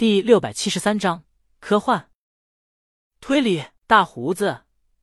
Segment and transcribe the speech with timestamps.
[0.00, 1.24] 第六百七十三章
[1.58, 2.08] 科幻
[3.20, 3.66] 推理。
[3.86, 4.62] 大胡子，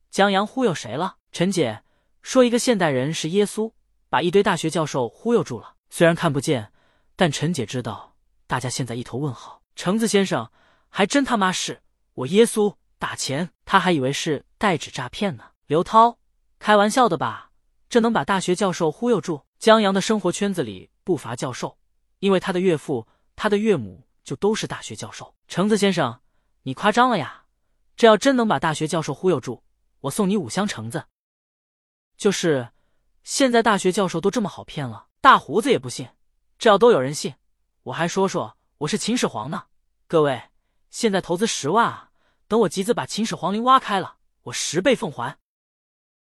[0.09, 1.17] 江阳忽悠谁了？
[1.31, 1.83] 陈姐
[2.23, 3.73] 说一个现代人是耶稣，
[4.09, 5.75] 把一堆大学教授忽悠住了。
[5.91, 6.73] 虽然看不见，
[7.15, 8.15] 但陈姐知道，
[8.47, 9.61] 大家现在一头问号。
[9.75, 10.51] 橙子先生，
[10.89, 11.83] 还真他妈是
[12.15, 15.51] 我耶稣打钱，他还以为是代指诈骗呢。
[15.67, 16.17] 刘涛，
[16.57, 17.51] 开玩笑的吧？
[17.87, 19.43] 这能把大学教授忽悠住？
[19.59, 21.77] 江阳的生活圈子里不乏教授，
[22.17, 24.06] 因为他的岳父、他的岳母。
[24.27, 26.19] 就都是大学教授，橙子先生，
[26.63, 27.45] 你夸张了呀！
[27.95, 29.63] 这要真能把大学教授忽悠住，
[30.01, 31.05] 我送你五箱橙子。
[32.17, 32.73] 就是，
[33.23, 36.09] 现在大学教授都这么好骗了，大胡子也不信。
[36.59, 37.35] 这要都有人信，
[37.83, 39.67] 我还说说我是秦始皇呢。
[40.07, 40.49] 各位，
[40.89, 42.11] 现在投资十万啊！
[42.49, 45.37] 等我集资把秦始皇陵挖开了，我十倍奉还。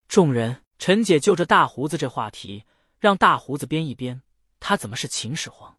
[0.10, 2.66] 众人，陈姐就着大胡子这话题，
[3.00, 4.22] 让大胡子编一编，
[4.60, 5.78] 他怎么是秦始皇？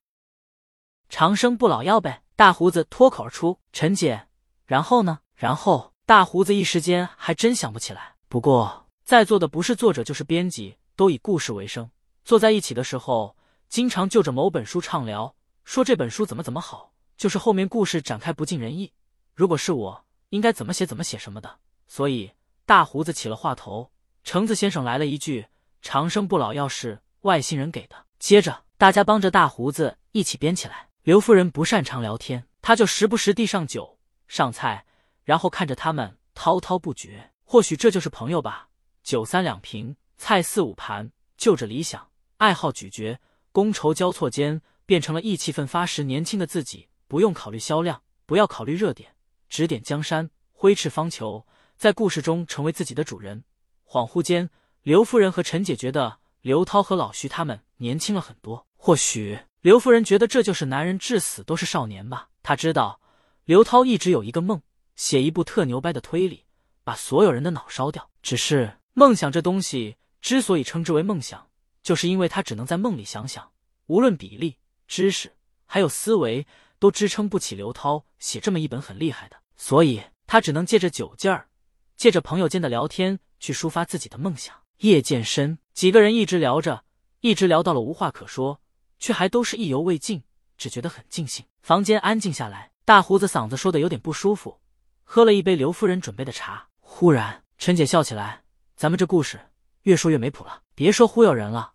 [1.09, 2.23] 长生不老药呗！
[2.37, 4.29] 大胡子脱口而出：“陈姐，
[4.67, 8.15] 然后呢？”然后大胡子一时间还真想不起来。
[8.29, 11.91] 不过在座的不是作者就是编辑，都以故事为生，
[12.25, 13.37] 坐在一起的时候，
[13.69, 15.35] 经常就着某本书畅聊，
[15.65, 18.93] 说这本书怎么怎么好，就是后面故事展开不尽人意。
[19.35, 21.59] 如果是我，应该怎么写怎么写什么的。
[21.87, 22.33] 所以
[22.67, 23.91] 大胡子起了话头，
[24.25, 25.47] 橙子先生来了一句
[25.81, 30.88] ：“长生不老药是外星人给的。”接着大家帮着大胡子一起编起来。
[31.09, 34.85] 刘夫人不擅长聊天，她就时不时递上酒、上菜，
[35.25, 37.33] 然后看着他们滔滔不绝。
[37.45, 38.69] 或许这就是朋友吧。
[39.03, 43.19] 酒三两瓶，菜四五盘，就着理想、爱好咀嚼，
[43.55, 46.89] 觥筹交错间，变成了意气奋发时年轻的自己。
[47.07, 49.15] 不用考虑销量，不要考虑热点，
[49.49, 51.47] 指点江山，挥斥方遒，
[51.79, 53.45] 在故事中成为自己的主人。
[53.87, 54.51] 恍惚间，
[54.83, 58.67] 刘夫人和陈姐觉得刘涛和老徐他们年轻了很多。
[58.77, 59.39] 或许。
[59.61, 62.29] 刘夫人觉得这就是男人至死都是少年吧。
[62.43, 63.01] 她知道
[63.45, 64.63] 刘涛一直有一个梦，
[64.95, 66.45] 写一部特牛掰的推理，
[66.85, 68.09] 把所有人的脑烧掉。
[68.23, 71.49] 只是梦想这东西之所以称之为梦想，
[71.83, 73.51] 就是因为他只能在梦里想想，
[73.87, 75.33] 无论比例、知识
[75.67, 76.47] 还有思维，
[76.79, 79.37] 都支撑不起刘涛写这么一本很厉害的。
[79.57, 81.49] 所以他只能借着酒劲儿，
[81.97, 84.55] 借着朋友间的聊天去抒发自己的梦想。
[84.79, 86.85] 夜渐深，几个人一直聊着，
[87.21, 88.61] 一直聊到了无话可说。
[88.99, 90.23] 却还都是意犹未尽，
[90.57, 91.45] 只觉得很尽兴。
[91.63, 94.61] 房间安静下来，大胡子嗓子说的有点不舒服，
[95.05, 96.69] 喝了一杯刘夫人准备的茶。
[96.81, 98.43] 忽然，陈姐笑起来
[98.75, 99.51] ：“咱们这故事
[99.83, 101.73] 越说越没谱了，别说忽悠人了，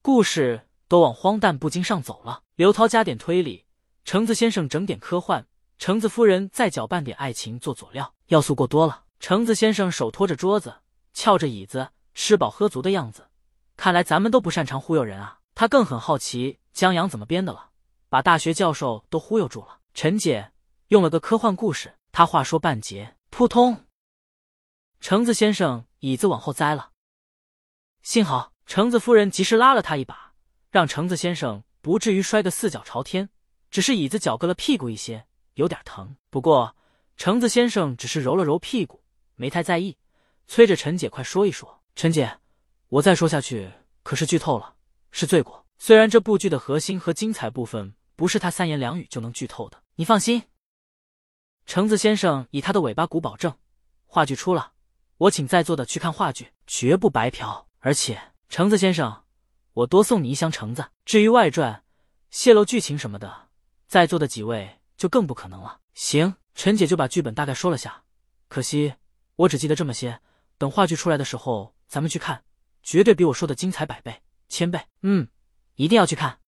[0.00, 3.66] 故事都往荒诞不经上走了。”刘涛加点推理，
[4.04, 5.44] 橙子先生整点科幻，
[5.78, 9.04] 橙子夫人再搅拌点爱情做佐料，要素过多了。
[9.18, 10.76] 橙子先生手托着桌子，
[11.12, 13.28] 翘着椅子，吃饱喝足的样子，
[13.76, 15.40] 看来咱们都不擅长忽悠人啊。
[15.56, 17.70] 他更很好奇江阳怎么编的了，
[18.10, 19.80] 把大学教授都忽悠住了。
[19.94, 20.52] 陈姐
[20.88, 23.86] 用了个科幻故事，他话说半截，扑通，
[25.00, 26.90] 橙子先生椅子往后栽了。
[28.02, 30.34] 幸好橙子夫人及时拉了他一把，
[30.70, 33.30] 让橙子先生不至于摔个四脚朝天，
[33.70, 36.14] 只是椅子脚硌了屁股一些，有点疼。
[36.28, 36.76] 不过
[37.16, 39.02] 橙子先生只是揉了揉屁股，
[39.36, 39.96] 没太在意，
[40.46, 41.82] 催着陈姐快说一说。
[41.94, 42.40] 陈姐，
[42.88, 43.72] 我再说下去
[44.02, 44.75] 可是剧透了。
[45.16, 45.64] 是罪过。
[45.78, 50.42] 虽然这部剧的核心和精彩部分不是他三言两语就能剧透的，你放心。
[51.64, 53.56] 橙子先生以他的尾巴骨保证，
[54.04, 54.72] 话剧出了，
[55.16, 57.66] 我请在座的去看话剧，绝不白嫖。
[57.78, 59.24] 而且，橙子先生，
[59.72, 60.90] 我多送你一箱橙子。
[61.06, 61.82] 至于外传、
[62.30, 63.48] 泄露剧情什么的，
[63.88, 65.80] 在座的几位就更不可能了。
[65.94, 68.02] 行，陈姐就把剧本大概说了下，
[68.48, 68.92] 可惜
[69.36, 70.20] 我只记得这么些。
[70.58, 72.44] 等话剧出来的时候，咱们去看，
[72.82, 74.22] 绝对比我说的精彩百倍。
[74.48, 75.28] 千倍，嗯，
[75.74, 76.38] 一定要去看。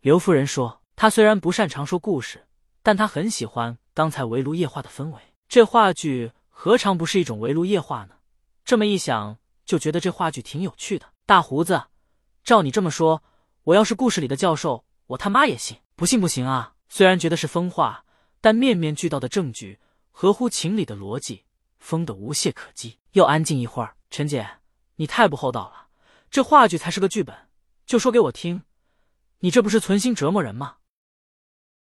[0.00, 2.46] 刘夫人说：“她虽然不擅长说故事，
[2.82, 5.20] 但她很喜欢刚才围炉夜话的氛围。
[5.48, 8.16] 这话剧何尝不是一种围炉夜话呢？
[8.64, 11.86] 这么一想，就觉得这话剧挺有趣的。”大胡子，
[12.44, 13.22] 照你这么说，
[13.64, 15.78] 我要是故事里的教授，我他妈也信。
[15.96, 16.74] 不信不行啊！
[16.88, 18.04] 虽然觉得是疯话，
[18.40, 19.80] 但面面俱到的证据，
[20.12, 21.44] 合乎情理的逻辑，
[21.80, 23.00] 疯得无懈可击。
[23.12, 24.58] 又安静一会儿，陈姐，
[24.96, 25.85] 你太不厚道了。
[26.36, 27.34] 这话剧才是个剧本，
[27.86, 28.62] 就说给我听，
[29.38, 30.76] 你这不是存心折磨人吗？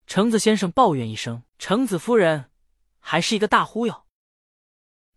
[0.06, 2.50] 橙子先生抱怨一声，橙子夫人
[2.98, 4.06] 还是一个大忽悠。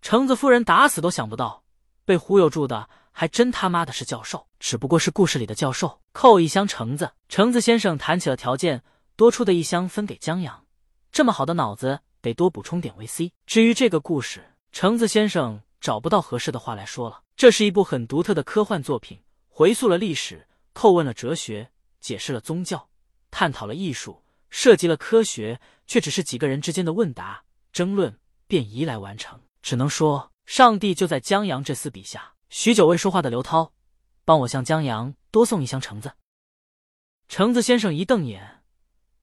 [0.02, 1.64] 橙子夫人打死都想不到，
[2.04, 6.02] 被忽悠住的还真他妈的是教授，只不过是故事里的教授。
[6.12, 8.84] 扣一箱橙子，橙子先生谈起了条件，
[9.16, 10.66] 多出的一箱分给江阳。
[11.10, 13.32] 这么好的脑子，得多补充点维 C。
[13.46, 15.62] 至于这个故事，橙子先生。
[15.82, 17.24] 找不到合适的话来说了。
[17.36, 19.20] 这是一部很独特的科幻作品，
[19.50, 22.90] 回溯了历史，叩问了哲学，解释了宗教，
[23.32, 27.44] 探讨了艺术，涉及了科学，却只是几个人之间的问答
[27.74, 29.40] 争论，便移来完成。
[29.62, 32.34] 只能说，上帝就在江阳这厮笔下。
[32.50, 33.74] 许久未说话的刘涛，
[34.26, 36.14] 帮我向江阳多送一箱橙子。
[37.28, 38.64] 橙子先生一瞪眼：“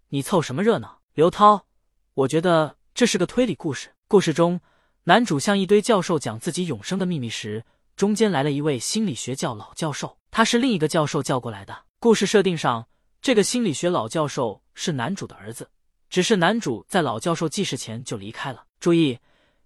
[0.09, 1.67] 你凑什么热闹？”刘涛，
[2.15, 3.95] 我觉得这是个推理故事。
[4.07, 4.61] 故事中，
[5.05, 7.67] 男主向一堆教授讲自己永生的秘密时，
[7.99, 11.77] 中间来了一位心理学教老教授，他是另一个教授叫过来的。
[11.99, 12.87] 故事设定上，
[13.21, 15.69] 这个心理学老教授是男主的儿子，
[16.09, 18.65] 只是男主在老教授记事前就离开了。
[18.79, 19.19] 注意，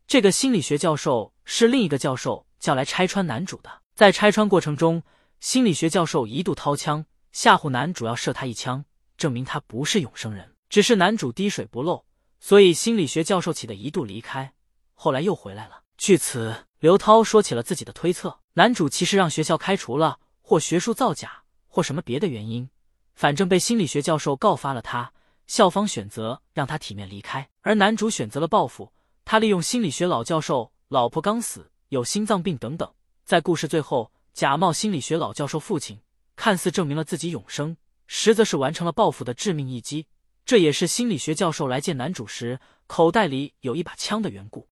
[0.07, 3.71] 这个心理学教授是另一个教授叫来拆穿男主的。
[3.95, 5.03] 在拆穿过程中，
[5.41, 8.83] 心理学教授一度掏枪吓唬男主要射他一枪，
[9.19, 10.51] 证明他不是永生人。
[10.71, 12.03] 只是男主滴水不漏。
[12.41, 14.55] 所以，心理学教授起的一度离开，
[14.95, 15.83] 后来又回来了。
[15.99, 22.69] 据此，刘涛说起了自己的推测：男主其实让学校开除了，或学术造假，或什么别的原因，
[23.15, 25.13] 反正被心理学教授告发了他。
[25.47, 28.93] 校方选择让他体面离开，而男主选择了报复。
[29.25, 32.93] 他利用心理学老教授老婆刚死，有心脏病等等，
[33.25, 36.01] 在故事最后假冒心理学老教授父亲，
[36.35, 37.77] 看似证明了自己永生，
[38.09, 40.09] 实则是完成了报复的致命一击。
[40.45, 42.59] 这也是心理学教授来见男主时
[42.89, 44.67] 口袋里有一把枪的缘故，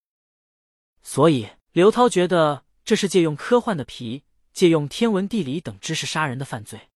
[1.01, 6.89] 所以刘涛觉得这是借用科幻的皮，借用天文地理等知识杀人的犯罪，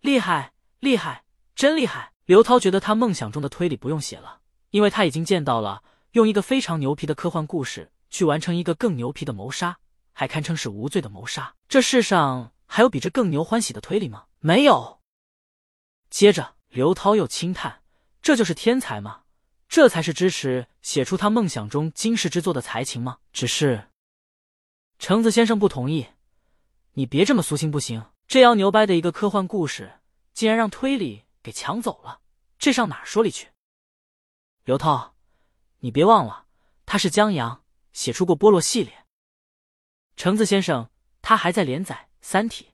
[0.00, 2.12] 厉害厉害，真厉害！
[2.24, 4.40] 刘涛觉得他梦想中的推理不用写了，
[4.70, 9.78] 因为他已经见到了用一个非常牛皮的科幻故事去完成一个更牛皮的谋杀，
[10.12, 11.54] 还堪称是无罪的谋杀。
[11.68, 14.24] 这世上还有比这更牛欢喜的推理吗？
[14.40, 15.00] 没有。
[16.10, 16.56] 接着。
[16.70, 17.80] 刘涛又轻叹
[18.20, 19.22] ：“这就是天才吗？
[19.68, 23.88] 这才是支持写出他梦想中惊世之作的才情吗？”只是，
[24.98, 26.08] 橙子先生不同意。
[26.94, 28.04] 你别这么俗心不行。
[28.26, 30.00] 这样牛掰的一个科幻故事，
[30.34, 32.20] 竟然让推理给抢走了，
[32.58, 33.48] 这上哪说理去？
[34.64, 35.14] 刘涛，
[35.78, 36.44] 你别忘了，
[36.84, 37.64] 他是江阳，
[37.94, 39.06] 写出过《波洛》系列。
[40.14, 40.90] 橙子先生，
[41.22, 42.64] 他还在连载《三体》。